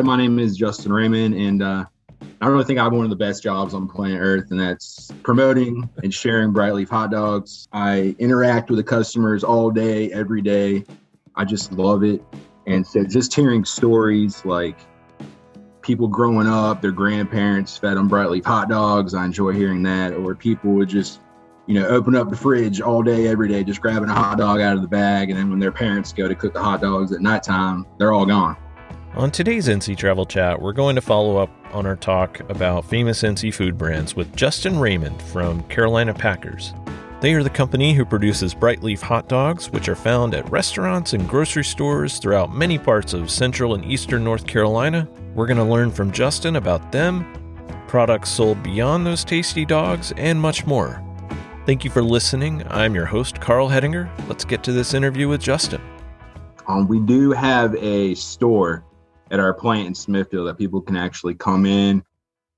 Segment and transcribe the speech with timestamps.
[0.00, 1.84] my name is Justin Raymond, and uh,
[2.40, 5.10] I really think I have one of the best jobs on planet Earth, and that's
[5.22, 7.68] promoting and sharing Brightleaf hot dogs.
[7.74, 10.84] I interact with the customers all day, every day.
[11.36, 12.22] I just love it.
[12.66, 14.78] And so just hearing stories like
[15.82, 19.12] people growing up, their grandparents fed them Brightleaf hot dogs.
[19.14, 20.14] I enjoy hearing that.
[20.14, 21.20] Or people would just,
[21.66, 24.60] you know, open up the fridge all day, every day, just grabbing a hot dog
[24.60, 25.28] out of the bag.
[25.28, 28.26] And then when their parents go to cook the hot dogs at nighttime, they're all
[28.26, 28.56] gone.
[29.14, 33.22] On today's NC Travel Chat, we're going to follow up on our talk about famous
[33.22, 36.72] NC food brands with Justin Raymond from Carolina Packers.
[37.20, 41.28] They are the company who produces Brightleaf hot dogs, which are found at restaurants and
[41.28, 45.06] grocery stores throughout many parts of central and eastern North Carolina.
[45.34, 47.30] We're going to learn from Justin about them,
[47.88, 51.04] products sold beyond those tasty dogs, and much more.
[51.66, 52.64] Thank you for listening.
[52.70, 54.08] I'm your host, Carl Hedinger.
[54.26, 55.82] Let's get to this interview with Justin.
[56.66, 58.86] Um, we do have a store
[59.32, 62.04] at our plant in Smithfield that people can actually come in,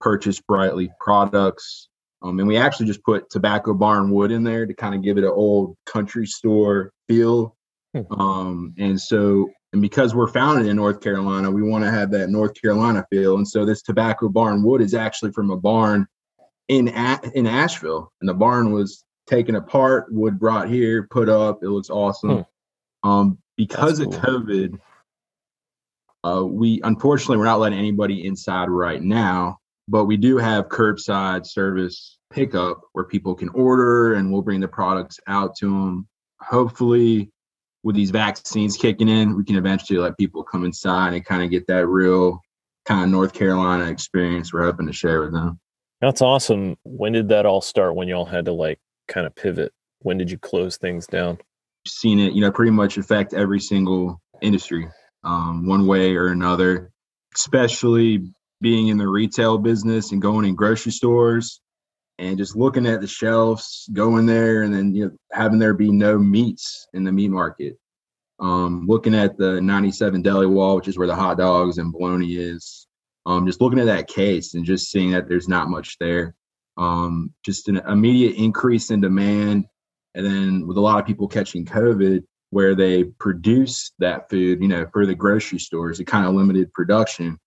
[0.01, 1.89] purchase Brightleaf products,
[2.25, 5.19] um, and we actually just put tobacco barn wood in there to kind of give
[5.19, 7.55] it an old country store feel.
[7.95, 8.21] Hmm.
[8.21, 12.31] Um, and so, and because we're founded in North Carolina, we want to have that
[12.31, 13.37] North Carolina feel.
[13.37, 16.07] And so, this tobacco barn wood is actually from a barn
[16.69, 16.89] in
[17.35, 21.63] in Asheville, and the barn was taken apart, wood brought here, put up.
[21.63, 22.45] It looks awesome.
[23.05, 23.09] Hmm.
[23.09, 24.15] Um, because cool.
[24.15, 24.79] of COVID,
[26.25, 29.59] uh, we unfortunately we're not letting anybody inside right now
[29.89, 34.69] but we do have curbside service pickup where people can order and we'll bring the
[34.69, 36.09] products out to them.
[36.41, 37.31] Hopefully,
[37.83, 41.51] with these vaccines kicking in, we can eventually let people come inside and kind of
[41.51, 42.41] get that real
[42.87, 45.61] kind of North Carolina experience we're hoping to share with them.
[46.01, 46.77] That's awesome.
[46.85, 47.95] When did that all start?
[47.95, 49.73] When y'all had to like kind of pivot?
[50.01, 51.39] When did you close things down?
[51.87, 54.89] Seen it, you know, pretty much affect every single industry,
[55.25, 56.91] um, one way or another.
[57.35, 58.29] Especially
[58.61, 61.61] being in the retail business and going in grocery stores
[62.19, 65.91] and just looking at the shelves, going there, and then you know having there be
[65.91, 67.77] no meats in the meat market.
[68.41, 72.35] Um, looking at the 97 deli wall, which is where the hot dogs and bologna
[72.35, 72.87] is.
[73.27, 76.35] Um, just looking at that case and just seeing that there's not much there.
[76.77, 79.67] Um, just an immediate increase in demand,
[80.15, 82.23] and then with a lot of people catching COVID,
[82.55, 86.73] where they produce that food, you know, for the grocery stores, it kind of limited
[86.73, 87.39] production.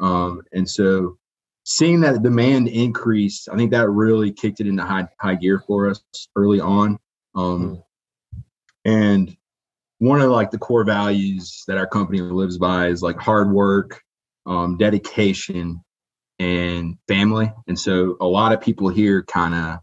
[0.00, 1.18] Um, and so
[1.64, 5.90] seeing that demand increase, I think that really kicked it into high high gear for
[5.90, 6.00] us
[6.36, 6.98] early on.
[7.34, 7.82] Um.
[8.84, 9.36] And
[9.98, 14.02] one of like the core values that our company lives by is like hard work,
[14.44, 15.80] um, dedication,
[16.40, 17.52] and family.
[17.68, 19.78] And so a lot of people here kind of,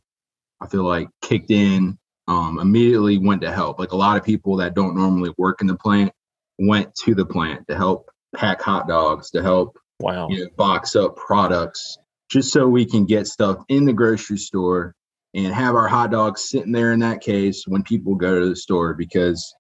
[0.62, 1.98] I feel like, kicked in,
[2.30, 3.80] um, immediately went to help.
[3.80, 6.14] Like a lot of people that don't normally work in the plant
[6.60, 10.30] went to the plant to help pack hot dogs, to help Wow.
[10.30, 11.98] You know, box up products
[12.30, 14.96] just so we can get stuff in the grocery store
[15.34, 18.56] and have our hot dogs sitting there in that case when people go to the
[18.56, 19.54] store because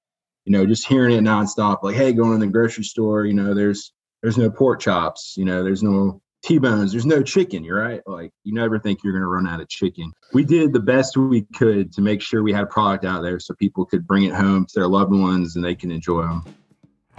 [0.45, 3.53] you know just hearing it nonstop like hey going to the grocery store you know
[3.53, 3.91] there's
[4.23, 8.31] there's no pork chops you know there's no t-bones there's no chicken you're right like
[8.43, 11.41] you never think you're going to run out of chicken we did the best we
[11.55, 14.65] could to make sure we had product out there so people could bring it home
[14.65, 16.43] to their loved ones and they can enjoy them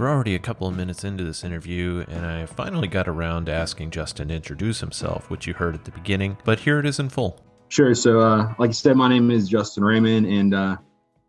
[0.01, 3.53] we're already a couple of minutes into this interview, and I finally got around to
[3.53, 6.99] asking Justin to introduce himself, which you heard at the beginning, but here it is
[6.99, 7.39] in full.
[7.69, 7.95] Sure.
[7.95, 10.79] So, uh, like I said, my name is Justin Raymond, and uh,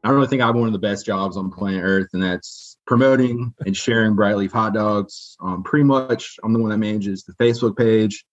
[0.06, 2.71] I really think I have one of the best jobs on planet Earth, and that's
[2.92, 5.38] promoting and sharing Brightleaf hot dogs.
[5.40, 8.26] Um, pretty much, I'm the one that manages the Facebook page,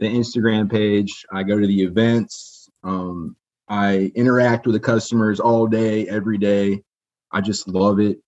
[0.00, 1.24] the Instagram page.
[1.32, 2.68] I go to the events.
[2.84, 3.36] Um,
[3.68, 6.82] I interact with the customers all day, every day.
[7.30, 8.18] I just love it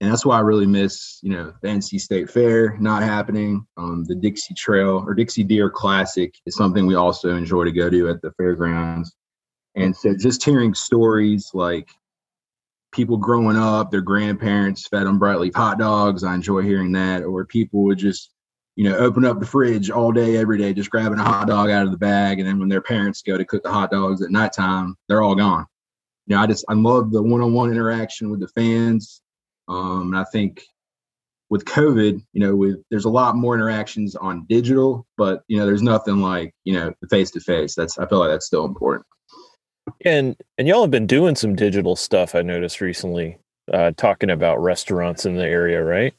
[0.00, 3.66] and that's why I really miss, you know, the NC State Fair not happening.
[3.76, 7.88] Um, the Dixie Trail or Dixie Deer Classic is something we also enjoy to go
[7.88, 9.14] to at the fairgrounds.
[9.76, 11.88] And so just hearing stories like
[12.94, 16.24] people growing up, their grandparents fed them Brightleaf hot dogs.
[16.24, 17.22] I enjoy hearing that.
[17.24, 18.30] Or people would just,
[18.76, 21.70] you know, open up the fridge all day, every day, just grabbing a hot dog
[21.70, 22.38] out of the bag.
[22.38, 25.34] And then when their parents go to cook the hot dogs at nighttime, they're all
[25.34, 25.66] gone.
[26.26, 29.20] You know, I just I love the one-on-one interaction with the fans
[29.68, 30.62] um, and I think
[31.50, 35.66] with COVID, you know, with there's a lot more interactions on digital, but you know,
[35.66, 37.74] there's nothing like you know the face to face.
[37.74, 39.06] That's I feel like that's still important.
[40.04, 42.34] And and y'all have been doing some digital stuff.
[42.34, 43.38] I noticed recently,
[43.72, 46.14] uh, talking about restaurants in the area, right?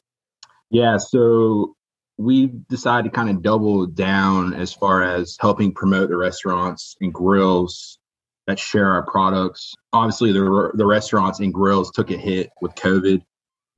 [0.70, 0.98] Yeah.
[0.98, 1.74] So
[2.18, 7.12] we decided to kind of double down as far as helping promote the restaurants and
[7.12, 7.98] grills
[8.46, 9.74] that share our products.
[9.92, 13.22] Obviously, the the restaurants and grills took a hit with COVID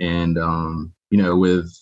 [0.01, 1.73] and um, you know with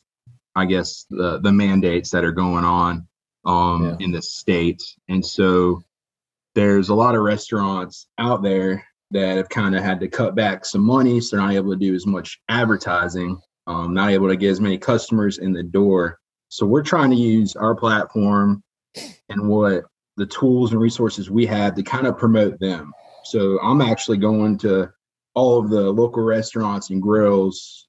[0.55, 3.07] I guess the the mandates that are going on
[3.45, 3.97] um, yeah.
[4.05, 5.83] in the state, and so
[6.57, 10.65] there's a lot of restaurants out there that have kind of had to cut back
[10.65, 14.37] some money, so they're not able to do as much advertising, um, not able to
[14.37, 16.19] get as many customers in the door.
[16.49, 18.63] So we're trying to use our platform
[19.29, 19.85] and what
[20.17, 22.91] the tools and resources we have to kind of promote them.
[23.25, 24.91] So I'm actually going to
[25.35, 27.87] all of the local restaurants and grills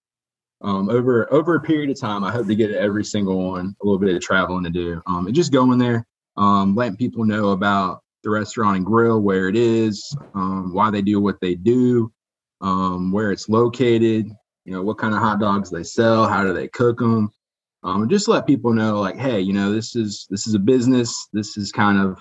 [0.62, 2.26] um, over over a period of time.
[2.26, 5.28] I hope to get every single one a little bit of traveling to do, um,
[5.28, 6.06] and just going there,
[6.36, 11.02] um, letting people know about the restaurant and grill, where it is, um, why they
[11.02, 12.12] do what they do,
[12.60, 14.30] um, where it's located,
[14.66, 17.30] you know, what kind of hot dogs they sell, how do they cook them,
[17.84, 21.30] um, just let people know, like, hey, you know, this is this is a business.
[21.32, 22.20] This is kind of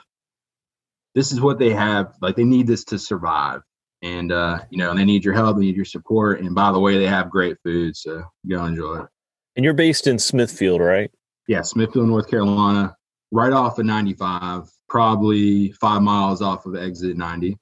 [1.16, 2.14] this is what they have.
[2.22, 3.62] Like, they need this to survive,
[4.00, 6.40] and uh, you know, they need your help, they need your support.
[6.40, 9.08] And by the way, they have great food, so go enjoy it.
[9.56, 11.10] And you're based in Smithfield, right?
[11.48, 12.94] Yeah, Smithfield, North Carolina,
[13.32, 17.58] right off of 95, probably five miles off of exit 90.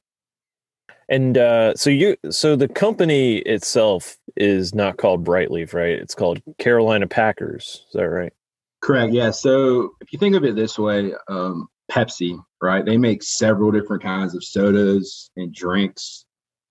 [1.08, 5.90] And uh, so you, so the company itself is not called Brightleaf, right?
[5.90, 7.84] It's called Carolina Packers.
[7.88, 8.32] Is that right?
[8.80, 9.12] Correct.
[9.12, 9.30] Yeah.
[9.30, 12.84] So if you think of it this way, um, Pepsi, right?
[12.84, 16.24] They make several different kinds of sodas and drinks.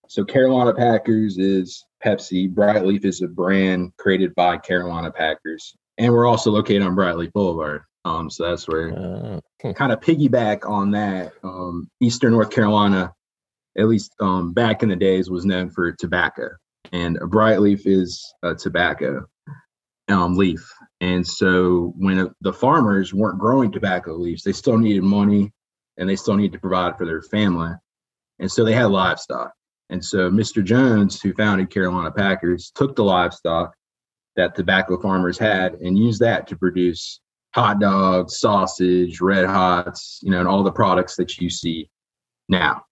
[0.08, 2.54] So Carolina Packers is Pepsi.
[2.54, 7.84] Brightleaf is a brand created by Carolina Packers, and we're also located on Brightleaf Boulevard.
[8.06, 9.72] Um, so that's where uh, hmm.
[9.72, 11.34] kind of piggyback on that.
[11.44, 13.14] Um, Eastern North Carolina
[13.78, 16.50] at least um, back in the days, was known for tobacco.
[16.92, 19.26] And a bright leaf is a tobacco
[20.10, 20.68] um, leaf.
[21.02, 25.52] And so when the farmers weren't growing tobacco leaves, they still needed money
[25.98, 27.72] and they still needed to provide for their family.
[28.40, 29.52] And so they had livestock.
[29.90, 30.64] And so Mr.
[30.64, 33.74] Jones, who founded Carolina Packers, took the livestock
[34.36, 37.20] that tobacco farmers had and used that to produce
[37.56, 41.90] hot dogs, sausage, red hots, you know, and all the products that you see
[42.50, 42.84] now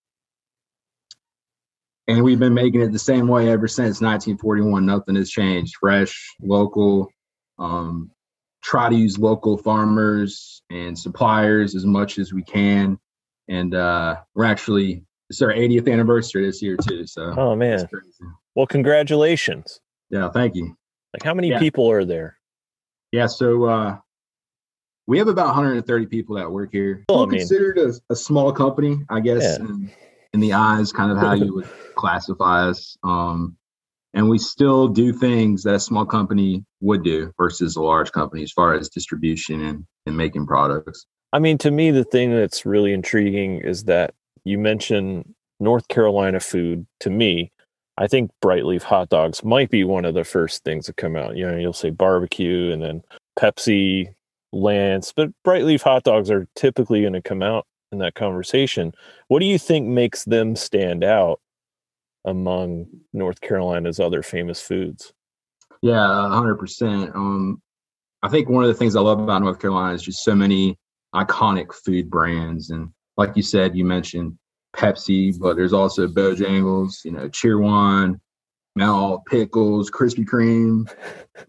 [2.12, 4.86] and we've been making it the same way ever since 1941.
[4.86, 5.76] Nothing has changed.
[5.80, 7.10] Fresh, local.
[7.58, 8.12] Um,
[8.64, 13.00] try to use local farmers and suppliers as much as we can.
[13.48, 17.06] And uh, we're actually it's our 80th anniversary this year too.
[17.08, 17.88] So oh man,
[18.56, 19.80] well congratulations.
[20.10, 20.76] Yeah, thank you.
[21.14, 21.60] Like how many yeah.
[21.60, 22.38] people are there?
[23.12, 23.98] Yeah, so uh,
[25.12, 27.04] we have about 130 people that work here.
[27.10, 29.44] Well, I mean, considered a, a, small company, I guess.
[29.44, 29.56] Yeah.
[29.56, 29.92] And,
[30.32, 32.98] in the eyes, kind of how you would classify us.
[33.04, 33.58] Um,
[34.14, 38.42] and we still do things that a small company would do versus a large company
[38.44, 41.06] as far as distribution and, and making products.
[41.34, 44.14] I mean, to me, the thing that's really intriguing is that
[44.46, 46.88] you mentioned North Carolina food.
[47.02, 47.52] To me,
[47.98, 51.36] I think Brightleaf hot dogs might be one of the first things that come out.
[51.36, 53.04] You know, you'll say barbecue and then
[53.38, 54.14] Pepsi,
[54.54, 58.94] Lance, but Brightleaf hot dogs are typically going to come out in that conversation.
[59.28, 61.40] What do you think makes them stand out
[62.26, 65.14] among North Carolina's other famous foods?
[65.82, 67.16] Yeah, hundred percent.
[67.16, 67.62] Um,
[68.22, 70.78] I think one of the things I love about North Carolina is just so many
[71.16, 74.38] iconic food brands, and like you said, you mentioned
[74.76, 78.20] Pepsi, but there's also Bojangles, you know, Cheerwine,
[78.76, 80.90] Mount Pickles, Krispy Kreme,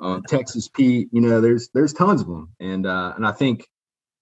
[0.01, 1.09] um, Texas Pete.
[1.13, 3.67] You know, there's there's tons of them, and uh, and I think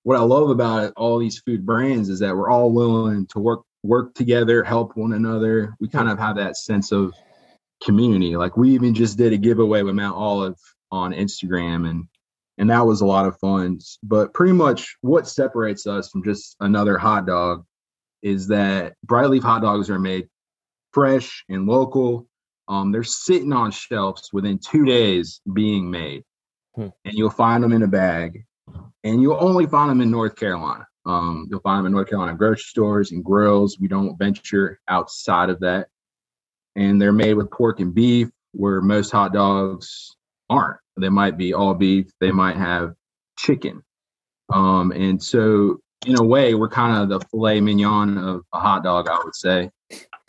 [0.02, 3.38] what I love about it, all these food brands is that we're all willing to
[3.38, 5.74] work work together, help one another.
[5.80, 7.14] We kind of have that sense of
[7.82, 8.36] community.
[8.36, 10.56] Like we even just did a giveaway with Mount Olive
[10.90, 12.06] on Instagram and
[12.58, 13.78] and that was a lot of fun.
[14.02, 17.64] But pretty much what separates us from just another hot dog
[18.22, 20.28] is that Brightleaf hot dogs are made
[20.92, 22.28] fresh and local.
[22.70, 26.24] Um, they're sitting on shelves within two days being made,
[26.74, 26.88] hmm.
[27.04, 28.44] and you'll find them in a bag
[29.04, 30.86] and you'll only find them in North Carolina.
[31.06, 33.78] Um, you'll find them in North Carolina grocery stores and grills.
[33.80, 35.88] We don't venture outside of that.
[36.76, 40.14] And they're made with pork and beef, where most hot dogs
[40.48, 40.78] aren't.
[40.96, 42.94] They might be all beef, they might have
[43.38, 43.82] chicken.
[44.52, 48.84] Um, and so, in a way, we're kind of the filet mignon of a hot
[48.84, 49.70] dog, I would say,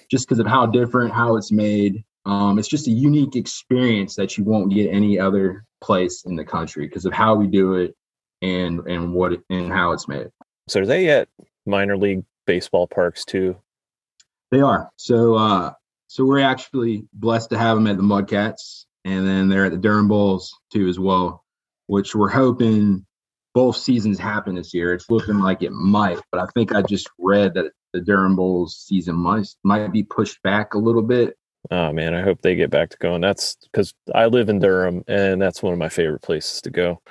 [0.10, 2.04] just because of how different, how it's made.
[2.26, 6.46] Um, it's just a unique experience that you won't get any other place in the
[6.46, 7.96] country because of how we do it
[8.42, 10.28] and and what and how it's made.
[10.68, 11.28] So are they at
[11.66, 13.58] minor league baseball parks too?
[14.52, 14.90] They are.
[14.98, 15.72] So uh
[16.08, 19.78] so we're actually blessed to have them at the Mudcats and then they're at the
[19.78, 21.44] Durham Bulls too as well,
[21.88, 23.06] which we're hoping
[23.54, 24.94] both seasons happen this year.
[24.94, 28.78] It's looking like it might, but I think I just read that the Durham Bulls
[28.78, 31.36] season might might be pushed back a little bit
[31.70, 33.22] Oh man, I hope they get back to going.
[33.22, 37.02] That's because I live in Durham, and that's one of my favorite places to go.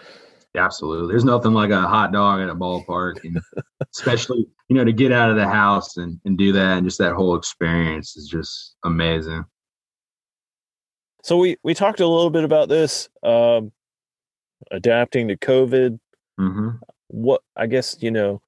[0.56, 3.40] Absolutely, there's nothing like a hot dog at a ballpark, and
[3.94, 6.98] especially you know to get out of the house and and do that, and just
[6.98, 9.44] that whole experience is just amazing.
[11.22, 13.70] So we we talked a little bit about this, um,
[14.72, 16.00] adapting to COVID.
[16.40, 16.68] Mm-hmm.
[17.08, 18.42] What I guess you know,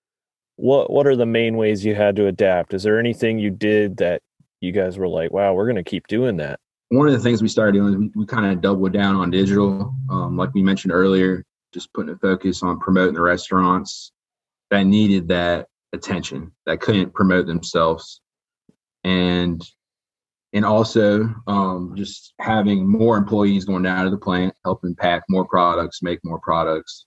[0.57, 2.75] what what are the main ways you had to adapt?
[2.75, 4.23] Is there anything you did that
[4.63, 6.61] you guys were like, wow, we're going to keep doing that?
[6.89, 9.31] One of the things we started doing is we, we kind of doubled down on
[9.31, 14.13] digital, um, like we mentioned earlier, just putting a focus on promoting the restaurants
[14.71, 18.21] that needed that attention that couldn't promote themselves.
[19.05, 19.63] And
[20.55, 25.47] and also um, just having more employees going down to the plant helping pack more
[25.47, 27.07] products make more products.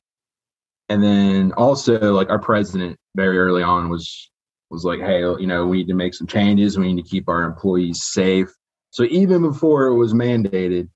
[0.90, 4.32] And then also like our president very early on was
[4.76, 6.78] was like hey you know we need to make some changes.
[6.78, 8.50] We need to keep our employees safe.
[8.92, 10.90] So even before it was mandated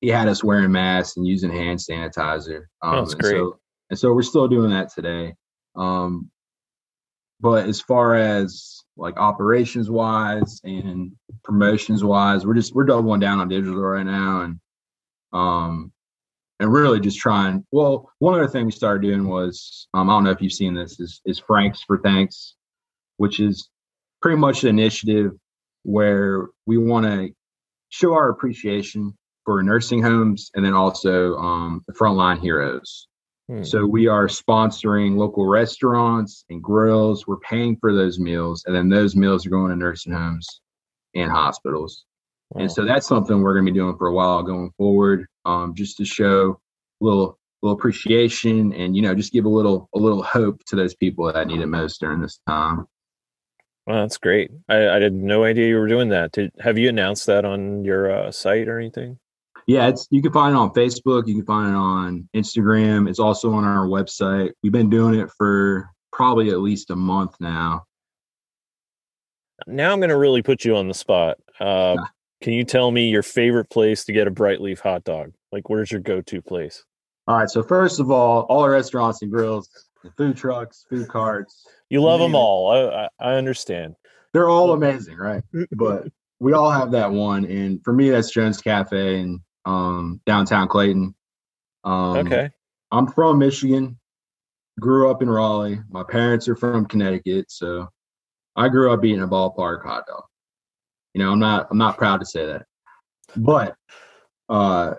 [0.00, 2.66] he had us wearing masks and using hand sanitizer.
[2.82, 3.60] Um, that's great and so,
[3.90, 5.34] and so we're still doing that today.
[5.74, 6.30] Um,
[7.40, 11.12] but as far as like operations wise and
[11.44, 14.60] promotions wise, we're just we're doubling down on digital right now and
[15.32, 15.92] um
[16.58, 20.24] and really just trying well one other thing we started doing was um, i don't
[20.24, 22.54] know if you've seen this is is frank's for thanks
[23.18, 23.68] which is
[24.20, 25.32] pretty much an initiative
[25.84, 27.30] where we want to
[27.90, 33.08] show our appreciation for nursing homes and then also um, the frontline heroes
[33.48, 33.62] Hmm.
[33.62, 37.26] So we are sponsoring local restaurants and grills.
[37.26, 40.60] We're paying for those meals, and then those meals are going to nursing homes
[41.14, 42.04] and hospitals.
[42.50, 42.62] Wow.
[42.62, 45.74] And so that's something we're going to be doing for a while going forward, um,
[45.74, 46.60] just to show
[47.00, 50.76] a little little appreciation and you know just give a little a little hope to
[50.76, 52.86] those people that need it most during this time.
[53.88, 54.50] Well, that's great.
[54.68, 56.32] I, I had no idea you were doing that.
[56.32, 59.18] Did, have you announced that on your uh, site or anything?
[59.66, 61.26] Yeah, it's you can find it on Facebook.
[61.26, 63.08] You can find it on Instagram.
[63.08, 64.50] It's also on our website.
[64.62, 67.84] We've been doing it for probably at least a month now.
[69.66, 71.38] Now I'm going to really put you on the spot.
[71.58, 72.04] Uh, yeah.
[72.42, 75.32] Can you tell me your favorite place to get a bright leaf hot dog?
[75.50, 76.84] Like, where's your go-to place?
[77.26, 77.48] All right.
[77.48, 79.70] So first of all, all our restaurants and grills,
[80.16, 81.66] food trucks, food carts.
[81.90, 82.70] You love them all.
[82.72, 83.94] I, I understand.
[84.32, 85.42] They're all amazing, right?
[85.72, 86.08] But
[86.40, 91.14] we all have that one, and for me, that's Jones Cafe, and um, downtown Clayton.
[91.84, 92.50] Um, okay.
[92.92, 93.98] I'm from Michigan,
[94.78, 95.80] grew up in Raleigh.
[95.90, 97.88] My parents are from Connecticut, so
[98.56, 100.22] I grew up eating a ballpark hot dog.
[101.14, 102.66] You know, I'm not I'm not proud to say that,
[103.36, 103.74] but
[104.48, 104.94] uh,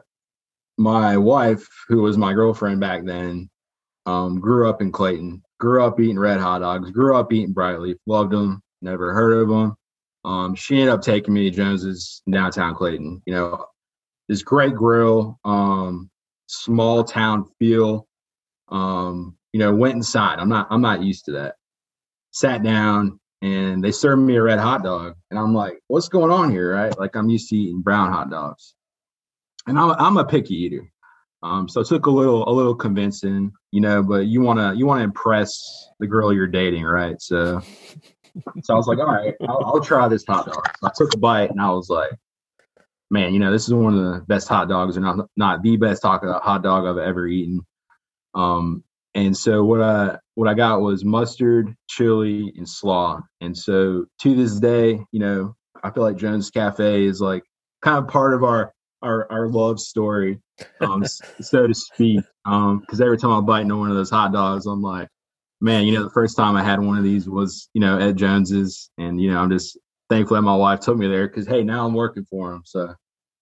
[0.77, 3.49] my wife, who was my girlfriend back then,
[4.09, 5.43] um, grew up in Clayton.
[5.59, 6.89] Grew up eating red hot dogs.
[6.91, 7.95] Grew up eating Brightleaf.
[8.07, 8.61] Loved them.
[8.81, 9.75] Never heard of them.
[10.25, 13.21] Um, she ended up taking me to Jones's downtown Clayton.
[13.25, 13.65] You know,
[14.27, 16.09] this great grill, um,
[16.47, 18.07] small town feel.
[18.69, 20.39] Um, you know, went inside.
[20.39, 21.55] I'm not I'm not used to that.
[22.31, 26.31] Sat down and they served me a red hot dog, and I'm like, what's going
[26.31, 26.97] on here, right?
[26.97, 28.75] Like I'm used to eating brown hot dogs,
[29.67, 30.91] and I'm I'm a picky eater.
[31.41, 34.85] Um, so it took a little a little convincing, you know, but you wanna you
[34.85, 35.51] wanna impress
[35.99, 37.21] the girl you're dating, right?
[37.21, 37.61] So
[38.63, 40.67] so I was like, all right, I'll, I'll try this hot dog.
[40.79, 42.11] So I took a bite and I was like,
[43.09, 45.77] man, you know, this is one of the best hot dogs, or not not the
[45.77, 47.65] best hot hot dog I've ever eaten.
[48.35, 48.83] Um,
[49.15, 53.21] and so what I what I got was mustard, chili, and slaw.
[53.41, 57.43] And so to this day, you know, I feel like Jones Cafe is like
[57.81, 60.39] kind of part of our our our love story,
[60.81, 62.23] um, so to speak.
[62.45, 65.07] Um, because every time I bite into one of those hot dogs, I'm like,
[65.61, 68.15] man, you know, the first time I had one of these was, you know, at
[68.15, 69.77] Jones's, and you know, I'm just
[70.09, 72.63] thankful that my wife took me there because hey, now I'm working for them.
[72.65, 72.93] So,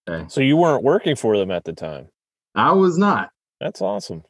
[0.05, 0.25] hey.
[0.27, 2.09] so you weren't working for them at the time.
[2.55, 3.29] I was not.
[3.59, 4.23] That's awesome.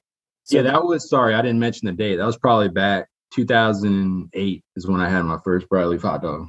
[0.44, 2.18] So, yeah, that was sorry, I didn't mention the date.
[2.18, 6.48] That was probably back 2008 is when I had my first Brightleaf hot dog.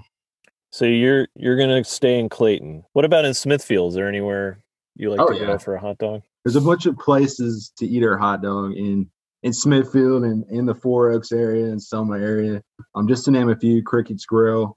[0.70, 2.84] So you're you're gonna stay in Clayton.
[2.92, 3.92] What about in Smithfield?
[3.92, 4.60] Is there anywhere
[4.98, 5.46] you like oh, to yeah.
[5.46, 6.22] go for a hot dog?
[6.44, 9.08] There's a bunch of places to eat our hot dog in
[9.44, 12.60] in Smithfield and in the Four Oaks area and Selma area.
[12.94, 14.76] Um, just to name a few, Cricket's Grill,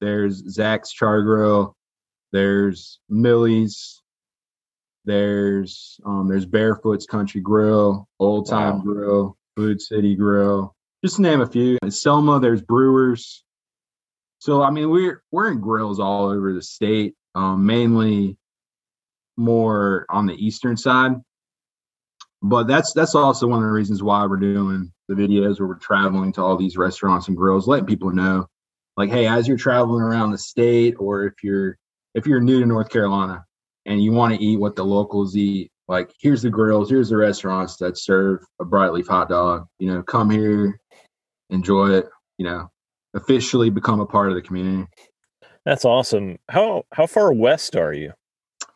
[0.00, 1.74] there's Zach's Char Grill.
[2.32, 4.02] There's Millie's.
[5.06, 8.82] There's um, there's Barefoot's Country Grill, Old Time wow.
[8.82, 11.78] Grill, Food City Grill, just to name a few.
[11.82, 13.44] In Selma, there's Brewers.
[14.40, 18.36] So I mean, we're we're in grills all over the state, um, mainly
[19.36, 21.12] more on the eastern side.
[22.42, 25.78] But that's that's also one of the reasons why we're doing the videos where we're
[25.78, 28.46] traveling to all these restaurants and grills, letting people know
[28.96, 31.76] like hey as you're traveling around the state or if you're
[32.14, 33.44] if you're new to North Carolina
[33.84, 37.16] and you want to eat what the locals eat, like here's the grills, here's the
[37.16, 39.66] restaurants that serve a bright leaf hot dog.
[39.78, 40.80] You know, come here,
[41.50, 42.06] enjoy it.
[42.38, 42.70] You know,
[43.14, 44.86] officially become a part of the community.
[45.64, 46.38] That's awesome.
[46.48, 48.12] How how far west are you?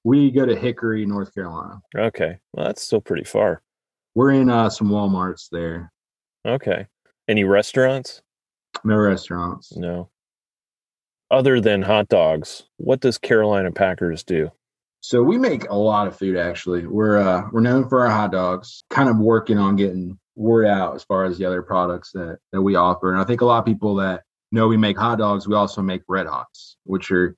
[0.05, 1.81] We go to Hickory, North Carolina.
[1.97, 3.63] Okay, well that's still pretty far.
[4.15, 5.93] We're in uh, some WalMarts there.
[6.47, 6.87] Okay.
[7.29, 8.23] Any restaurants?
[8.85, 9.77] No restaurants.
[9.77, 10.09] No.
[11.31, 14.51] Other than hot dogs, what does Carolina Packers do?
[15.01, 16.87] So we make a lot of food actually.
[16.87, 18.85] We're uh we're known for our hot dogs.
[18.91, 22.61] Kind of working on getting word out as far as the other products that that
[22.61, 23.13] we offer.
[23.13, 25.83] And I think a lot of people that know we make hot dogs, we also
[25.83, 27.37] make red hots, which are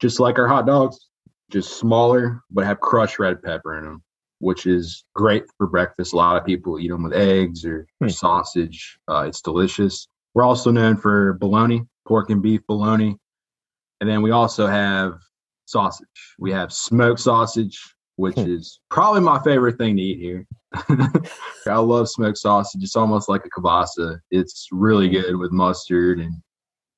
[0.00, 1.08] just like our hot dogs,
[1.50, 4.02] just smaller but have crushed red pepper in them,
[4.38, 6.12] which is great for breakfast.
[6.12, 8.12] A lot of people eat them with eggs or, or Hmm.
[8.12, 8.98] sausage.
[9.08, 10.08] Uh, it's delicious.
[10.34, 13.16] We're also known for bologna, pork and beef bologna,
[14.00, 15.14] and then we also have
[15.66, 16.06] sausage.
[16.38, 17.78] We have smoked sausage,
[18.16, 18.50] which Hmm.
[18.50, 20.46] is probably my favorite thing to eat here.
[21.66, 22.82] I love smoked sausage.
[22.82, 24.20] It's almost like a kielbasa.
[24.30, 26.34] It's really good with mustard and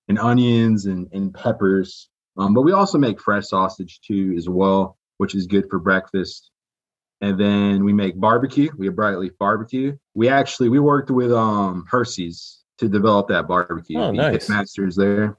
[0.09, 2.11] and onions and, and peppers.
[2.37, 6.51] Um, but we also make fresh sausage too as well, which is good for breakfast.
[7.21, 8.71] And then we make barbecue.
[8.77, 9.97] We have bright leaf barbecue.
[10.15, 13.99] We actually we worked with um Hursey's to develop that barbecue.
[13.99, 14.49] Oh, nice.
[14.49, 15.39] Masters there.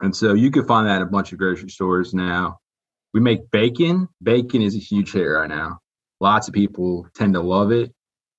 [0.00, 2.58] And so you can find that at a bunch of grocery stores now.
[3.14, 4.08] We make bacon.
[4.22, 5.78] Bacon is a huge hit right now.
[6.20, 7.92] Lots of people tend to love it.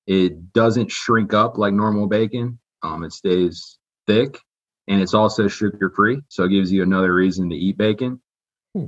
[0.06, 2.60] It doesn't shrink up like normal bacon.
[2.84, 4.40] Um, it stays thick,
[4.88, 8.22] and it's also sugar free, so it gives you another reason to eat bacon.
[8.74, 8.86] Hmm.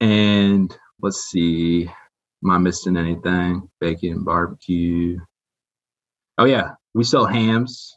[0.00, 1.84] And let's see,
[2.44, 3.68] am I missing anything?
[3.80, 5.18] Bacon, barbecue.
[6.38, 7.96] Oh yeah, we sell hams.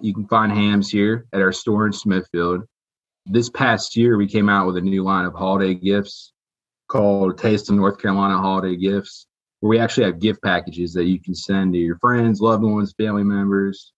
[0.00, 2.62] You can find hams here at our store in Smithfield.
[3.26, 6.32] This past year, we came out with a new line of holiday gifts
[6.88, 9.26] called Taste of North Carolina Holiday Gifts,
[9.60, 12.94] where we actually have gift packages that you can send to your friends, loved ones,
[12.96, 13.92] family members,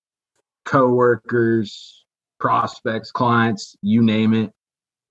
[0.64, 2.02] coworkers,
[2.42, 4.50] prospects, clients, you name it.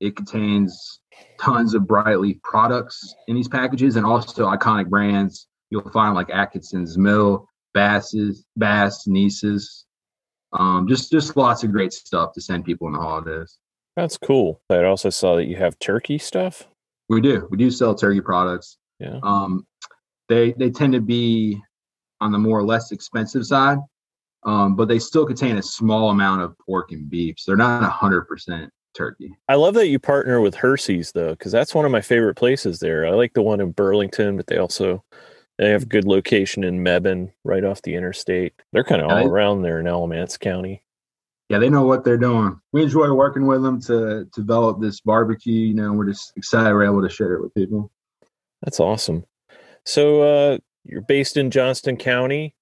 [0.02, 1.00] It contains
[1.40, 5.48] tons of bright leaf products in these packages and also iconic brands.
[5.70, 9.86] You'll find like Atkinson's Mill, Bass's, Bass, Nieces.
[10.52, 13.58] Um, just just lots of great stuff to send people in the holidays.
[13.96, 14.60] That's cool.
[14.70, 16.68] I also saw that you have turkey stuff.
[17.08, 17.48] We do.
[17.50, 18.78] We do sell turkey products.
[19.00, 19.20] Yeah.
[19.24, 19.66] Um,
[20.28, 21.62] they they tend to be
[22.20, 23.78] on the more or less expensive side,
[24.44, 27.36] um, but they still contain a small amount of pork and beef.
[27.40, 29.34] So they're not hundred percent turkey.
[29.48, 32.80] I love that you partner with Hursey's though, because that's one of my favorite places
[32.80, 33.06] there.
[33.08, 35.04] I like the one in Burlington, but they also
[35.58, 38.54] they have a good location in Mebane, right off the interstate.
[38.74, 40.84] They're kind of Yeah, all they- around there in Alamance County.
[41.50, 42.60] Yeah, they know what they're doing.
[42.72, 45.68] We enjoy working with them to, to develop this barbecue.
[45.68, 47.92] You know, we're just excited we're able to share it with people.
[48.64, 49.26] That's awesome.
[49.86, 52.56] So uh, you're based in Johnston County.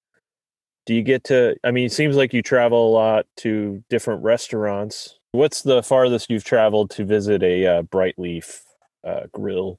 [0.90, 1.54] Do you get to?
[1.62, 5.20] I mean, it seems like you travel a lot to different restaurants.
[5.30, 8.64] What's the farthest you've traveled to visit a uh, Bright Leaf
[9.06, 9.78] uh, grill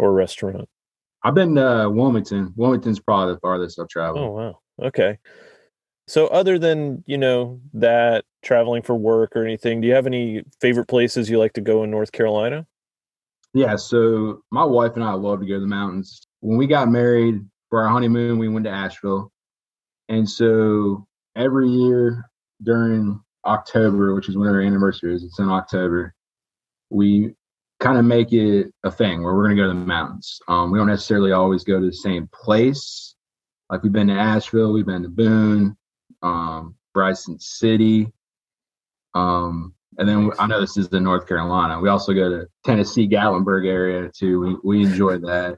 [0.00, 0.68] or restaurant?
[1.22, 2.52] I've been to Wilmington.
[2.56, 4.18] Wilmington's probably the farthest I've traveled.
[4.18, 4.58] Oh wow.
[4.88, 5.18] Okay.
[6.08, 10.42] So other than, you know, that traveling for work or anything, do you have any
[10.60, 12.66] favorite places you like to go in North Carolina?
[13.54, 16.26] Yeah, so my wife and I love to go to the mountains.
[16.40, 19.31] When we got married for our honeymoon, we went to Asheville.
[20.12, 22.28] And so every year
[22.62, 26.14] during October, which is when our anniversary is, it's in October,
[26.90, 27.34] we
[27.80, 30.38] kind of make it a thing where we're going to go to the mountains.
[30.48, 33.14] Um, we don't necessarily always go to the same place.
[33.70, 35.78] Like we've been to Asheville, we've been to Boone,
[36.20, 38.12] um, Bryson City.
[39.14, 41.80] Um, and then I know this is in North Carolina.
[41.80, 44.40] We also go to Tennessee, Gatlinburg area too.
[44.40, 45.56] We we enjoy that.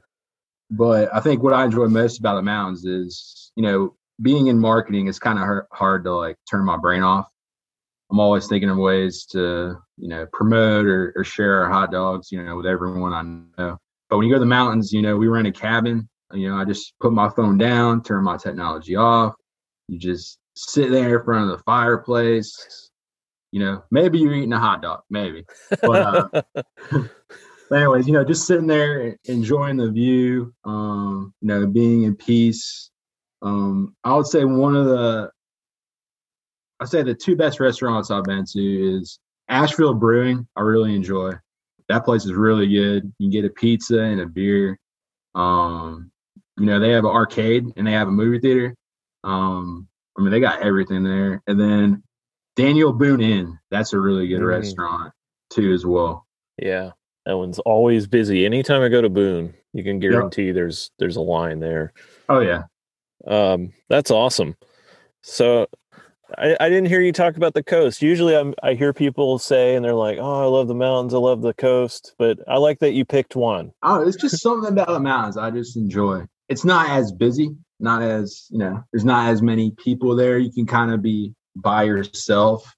[0.71, 4.59] But I think what I enjoy most about the mountains is, you know, being in
[4.59, 7.27] marketing is kind of hard, to like turn my brain off.
[8.11, 12.31] I'm always thinking of ways to, you know, promote or, or share our hot dogs,
[12.31, 13.21] you know, with everyone I
[13.61, 13.77] know.
[14.09, 16.07] But when you go to the mountains, you know, we rent a cabin.
[16.31, 19.33] You know, I just put my phone down, turn my technology off.
[19.87, 22.89] You just sit there in front of the fireplace.
[23.51, 25.45] You know, maybe you're eating a hot dog, maybe.
[25.81, 26.41] But, uh,
[27.69, 32.15] but anyways, you know, just sitting there enjoying the view, um, you know, being in
[32.15, 32.91] peace.
[33.45, 35.29] Um, I would say one of the,
[36.79, 40.47] I'd say the two best restaurants I've been to is Asheville Brewing.
[40.55, 41.33] I really enjoy.
[41.87, 43.13] That place is really good.
[43.19, 44.77] You can get a pizza and a beer.
[45.35, 46.11] Um,
[46.57, 48.75] you know, they have an arcade and they have a movie theater.
[49.23, 51.41] Um, I mean, they got everything there.
[51.47, 52.03] And then
[52.55, 54.47] Daniel Boone Inn, that's a really good Mm.
[54.47, 55.13] restaurant
[55.51, 56.25] too, as well.
[56.57, 56.91] yeah.
[57.27, 58.45] That one's always busy.
[58.45, 60.53] Anytime I go to Boone, you can guarantee yep.
[60.55, 61.91] there's there's a line there.
[62.29, 62.65] Oh yeah.
[63.25, 64.55] Um, that's awesome.
[65.21, 65.67] So
[66.37, 68.01] I, I didn't hear you talk about the coast.
[68.01, 71.13] Usually I'm, I hear people say, and they're like, oh, I love the mountains.
[71.13, 72.13] I love the coast.
[72.17, 73.71] But I like that you picked one.
[73.83, 76.25] Oh, it's just something about the mountains I just enjoy.
[76.49, 80.37] It's not as busy, not as, you know, there's not as many people there.
[80.37, 82.71] You can kind of be by yourself,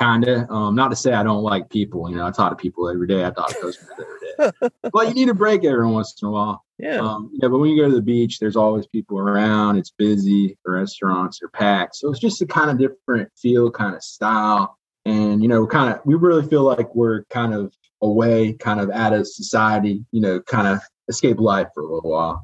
[0.00, 0.50] kind of.
[0.50, 2.08] Um, not to say I don't like people.
[2.08, 3.24] You know, I talk to people every day.
[3.24, 4.68] I talk to customers every day.
[4.92, 6.64] but you need a break every once in a while.
[6.78, 6.96] Yeah.
[6.96, 9.76] Um, yeah, but when you go to the beach, there's always people around.
[9.76, 10.56] It's busy.
[10.64, 11.96] The restaurants are packed.
[11.96, 14.78] So it's just a kind of different feel, kind of style.
[15.04, 18.90] And, you know, kind of, we really feel like we're kind of away, kind of
[18.90, 22.42] out of society, you know, kind of escape life for a little while.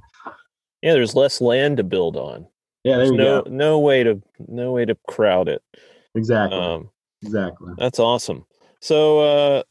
[0.83, 2.47] Yeah, there's less land to build on.
[2.85, 3.51] Yeah, there's no, go.
[3.51, 5.62] no way to, no way to crowd it.
[6.14, 6.59] Exactly.
[6.59, 6.90] Um,
[7.27, 7.73] exactly.
[7.79, 8.47] That's awesome.
[8.81, 9.62] So, uh,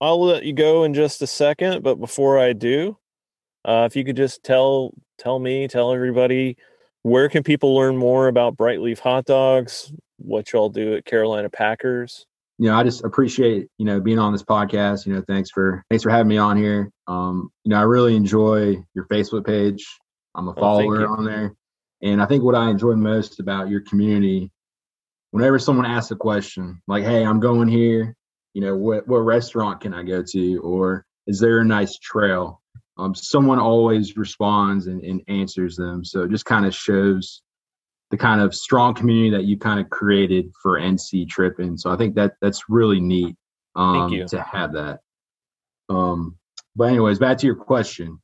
[0.00, 2.98] I'll let you go in just a second, but before I do,
[3.64, 6.56] uh, if you could just tell tell me, tell everybody,
[7.02, 9.92] where can people learn more about Brightleaf hot dogs?
[10.18, 12.26] What y'all do at Carolina Packers?
[12.58, 15.06] You know, I just appreciate you know being on this podcast.
[15.06, 16.90] You know, thanks for thanks for having me on here.
[17.06, 19.86] Um, you know, I really enjoy your Facebook page.
[20.34, 21.54] I'm a oh, follower oh, on there,
[22.02, 24.50] and I think what I enjoy most about your community,
[25.34, 28.16] whenever someone asks a question like, "Hey, I'm going here,"
[28.54, 32.62] you know, what what restaurant can I go to, or is there a nice trail?
[32.96, 36.04] um, someone always responds and, and answers them.
[36.04, 37.42] So it just kind of shows
[38.10, 41.76] the kind of strong community that you kind of created for NC tripping.
[41.76, 43.36] So I think that that's really neat
[43.74, 45.00] um, to have that.
[45.88, 46.36] Um,
[46.76, 48.20] but anyways, back to your question.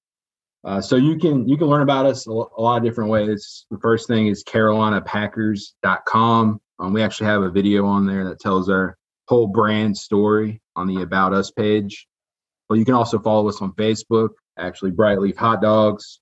[0.63, 3.65] Uh, so you can you can learn about us a, a, lot of different ways.
[3.71, 6.61] The first thing is CarolinaPackers.com.
[6.81, 8.97] Um, we actually have a video on there that tells our
[9.29, 12.07] whole brand story on the About Us page.
[12.69, 16.21] But you can also follow us on Facebook actually Brightleaf Hot Dogs.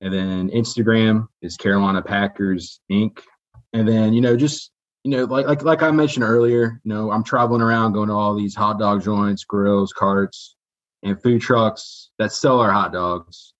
[0.00, 3.20] And then Instagram is Carolina Packers Inc.
[3.72, 4.70] And then, you know, just
[5.02, 8.14] you know, like like like I mentioned earlier, you know, I'm traveling around going to
[8.14, 10.56] all these hot dog joints, grills, carts,
[11.02, 13.52] and food trucks that sell our hot dogs.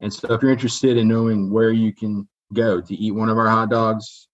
[0.00, 3.38] And so if you're interested in knowing where you can go to eat one of
[3.38, 4.27] our hot dogs,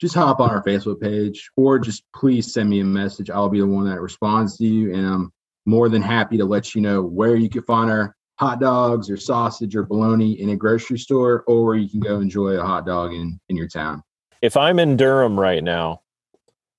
[0.00, 3.30] just hop on our Facebook page or just please send me a message.
[3.30, 4.94] I'll be the one that responds to you.
[4.94, 5.32] And I'm
[5.66, 9.18] more than happy to let you know where you can find our hot dogs or
[9.18, 13.12] sausage or bologna in a grocery store, or you can go enjoy a hot dog
[13.12, 14.02] in, in your town.
[14.40, 16.00] If I'm in Durham right now,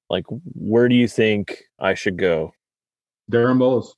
[0.09, 2.53] like where do you think I should go?
[3.29, 3.95] Durham Bulls.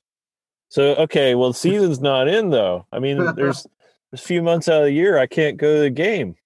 [0.68, 2.86] So okay, well season's not in though.
[2.92, 3.66] I mean, there's there's
[4.12, 6.36] a few months out of the year I can't go to the game.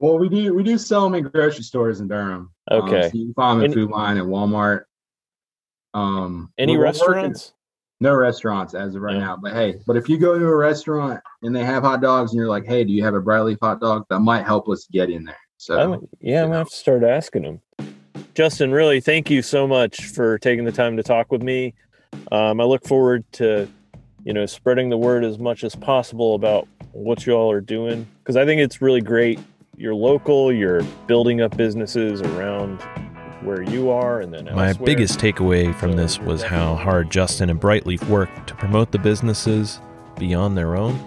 [0.00, 2.52] Well, we do we do sell them in grocery stores in Durham.
[2.70, 4.84] Okay, um, so you can find them in Food Lion at Walmart.
[5.94, 7.52] Um, any restaurants?
[8.00, 9.20] No restaurants as of right yeah.
[9.20, 9.36] now.
[9.36, 12.38] But hey, but if you go to a restaurant and they have hot dogs and
[12.38, 14.04] you're like, hey, do you have a Brightleaf hot dog?
[14.10, 15.38] That might help us get in there.
[15.56, 17.60] So I'm, yeah, I'm gonna have to start asking them.
[18.34, 21.74] Justin, really, thank you so much for taking the time to talk with me.
[22.32, 23.68] Um, I look forward to,
[24.24, 28.06] you know, spreading the word as much as possible about what you all are doing
[28.18, 29.38] because I think it's really great.
[29.76, 30.52] You're local.
[30.52, 32.80] You're building up businesses around
[33.42, 34.74] where you are and then elsewhere.
[34.74, 38.98] My biggest takeaway from this was how hard Justin and Brightleaf work to promote the
[38.98, 39.80] businesses
[40.18, 40.98] beyond their own.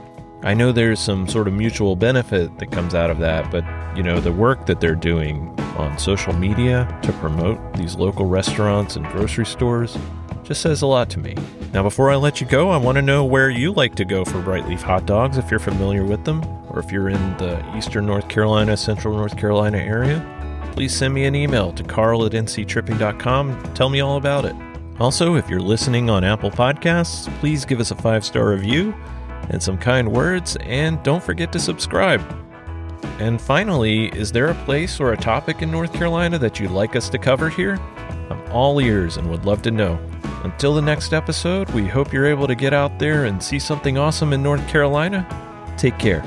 [0.43, 3.63] I know there's some sort of mutual benefit that comes out of that, but
[3.97, 8.97] you know, the work that they're doing on social media to promote these local restaurants
[8.97, 9.97] and grocery stores
[10.43, 11.36] just says a lot to me.
[11.73, 14.23] Now, before I let you go, I want to know where you like to go
[14.23, 16.41] for Brightleaf hot dogs if you're familiar with them,
[16.77, 20.33] or if you're in the eastern North Carolina, central North Carolina area
[20.77, 23.73] please send me an email to carl at nctripping.com.
[23.73, 24.55] Tell me all about it.
[24.99, 28.93] Also, if you're listening on Apple Podcasts, please give us a five star review
[29.49, 32.21] and some kind words, and don't forget to subscribe.
[33.17, 36.95] And finally, is there a place or a topic in North Carolina that you'd like
[36.95, 37.79] us to cover here?
[38.29, 39.99] I'm all ears and would love to know.
[40.43, 43.97] Until the next episode, we hope you're able to get out there and see something
[43.97, 45.25] awesome in North Carolina.
[45.75, 46.23] Take care.